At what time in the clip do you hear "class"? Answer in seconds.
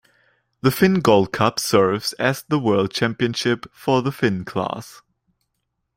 4.45-5.03